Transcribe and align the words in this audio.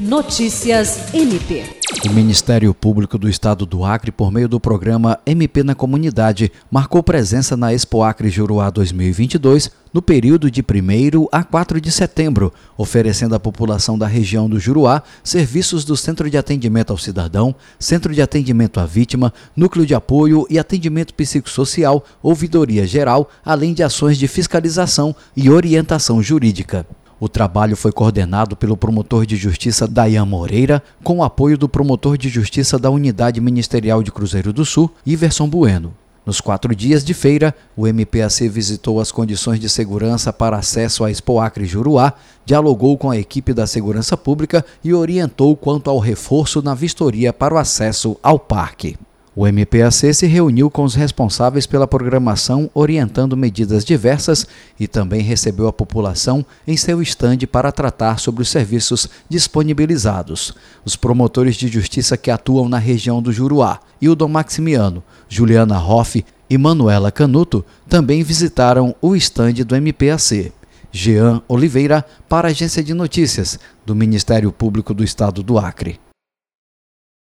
Notícias 0.00 1.12
MP. 1.12 1.62
O 2.06 2.14
Ministério 2.14 2.72
Público 2.72 3.18
do 3.18 3.28
Estado 3.28 3.66
do 3.66 3.84
Acre, 3.84 4.10
por 4.10 4.32
meio 4.32 4.48
do 4.48 4.58
programa 4.58 5.20
MP 5.26 5.62
na 5.62 5.74
Comunidade, 5.74 6.50
marcou 6.70 7.02
presença 7.02 7.54
na 7.54 7.74
Expo 7.74 8.02
Acre 8.02 8.30
Juruá 8.30 8.70
2022 8.70 9.70
no 9.92 10.00
período 10.00 10.50
de 10.50 10.62
1 10.62 11.26
a 11.30 11.44
4 11.44 11.78
de 11.82 11.92
setembro, 11.92 12.50
oferecendo 12.78 13.34
à 13.34 13.38
população 13.38 13.98
da 13.98 14.06
região 14.06 14.48
do 14.48 14.58
Juruá 14.58 15.02
serviços 15.22 15.84
do 15.84 15.94
Centro 15.98 16.30
de 16.30 16.38
Atendimento 16.38 16.92
ao 16.92 16.98
Cidadão, 16.98 17.54
Centro 17.78 18.14
de 18.14 18.22
Atendimento 18.22 18.80
à 18.80 18.86
Vítima, 18.86 19.34
Núcleo 19.54 19.84
de 19.84 19.94
Apoio 19.94 20.46
e 20.48 20.58
Atendimento 20.58 21.12
Psicossocial, 21.12 22.02
Ouvidoria 22.22 22.86
Geral, 22.86 23.28
além 23.44 23.74
de 23.74 23.82
ações 23.82 24.16
de 24.16 24.26
fiscalização 24.26 25.14
e 25.36 25.50
orientação 25.50 26.22
jurídica. 26.22 26.86
O 27.20 27.28
trabalho 27.28 27.76
foi 27.76 27.92
coordenado 27.92 28.56
pelo 28.56 28.78
promotor 28.78 29.26
de 29.26 29.36
justiça 29.36 29.86
Dayan 29.86 30.24
Moreira, 30.24 30.82
com 31.04 31.18
o 31.18 31.22
apoio 31.22 31.58
do 31.58 31.68
promotor 31.68 32.16
de 32.16 32.30
justiça 32.30 32.78
da 32.78 32.88
Unidade 32.88 33.42
Ministerial 33.42 34.02
de 34.02 34.10
Cruzeiro 34.10 34.54
do 34.54 34.64
Sul, 34.64 34.90
Iverson 35.04 35.46
Bueno. 35.46 35.92
Nos 36.24 36.40
quatro 36.40 36.74
dias 36.74 37.04
de 37.04 37.12
feira, 37.12 37.54
o 37.76 37.86
MPAC 37.86 38.48
visitou 38.48 39.00
as 39.00 39.12
condições 39.12 39.60
de 39.60 39.68
segurança 39.68 40.32
para 40.32 40.56
acesso 40.56 41.04
à 41.04 41.10
Expo 41.10 41.38
Acre 41.38 41.66
Juruá, 41.66 42.14
dialogou 42.46 42.96
com 42.96 43.10
a 43.10 43.18
equipe 43.18 43.52
da 43.52 43.66
segurança 43.66 44.16
pública 44.16 44.64
e 44.82 44.94
orientou 44.94 45.54
quanto 45.54 45.90
ao 45.90 45.98
reforço 45.98 46.62
na 46.62 46.74
vistoria 46.74 47.34
para 47.34 47.54
o 47.54 47.58
acesso 47.58 48.16
ao 48.22 48.38
parque. 48.38 48.96
O 49.40 49.46
MPAC 49.46 50.12
se 50.12 50.26
reuniu 50.26 50.70
com 50.70 50.84
os 50.84 50.94
responsáveis 50.94 51.66
pela 51.66 51.88
programação, 51.88 52.70
orientando 52.74 53.34
medidas 53.34 53.86
diversas 53.86 54.46
e 54.78 54.86
também 54.86 55.22
recebeu 55.22 55.66
a 55.66 55.72
população 55.72 56.44
em 56.66 56.76
seu 56.76 57.00
estande 57.00 57.46
para 57.46 57.72
tratar 57.72 58.20
sobre 58.20 58.42
os 58.42 58.50
serviços 58.50 59.08
disponibilizados. 59.30 60.54
Os 60.84 60.94
promotores 60.94 61.56
de 61.56 61.68
justiça 61.68 62.18
que 62.18 62.30
atuam 62.30 62.68
na 62.68 62.76
região 62.76 63.22
do 63.22 63.32
Juruá, 63.32 63.80
Hildon 63.98 64.28
Maximiano, 64.28 65.02
Juliana 65.26 65.82
Hoff 65.82 66.22
e 66.50 66.58
Manuela 66.58 67.10
Canuto, 67.10 67.64
também 67.88 68.22
visitaram 68.22 68.94
o 69.00 69.16
estande 69.16 69.64
do 69.64 69.74
MPAC. 69.74 70.52
Jean 70.92 71.40
Oliveira, 71.48 72.04
para 72.28 72.48
a 72.48 72.50
Agência 72.50 72.84
de 72.84 72.92
Notícias 72.92 73.58
do 73.86 73.94
Ministério 73.94 74.52
Público 74.52 74.92
do 74.92 75.02
Estado 75.02 75.42
do 75.42 75.56
Acre. 75.56 75.98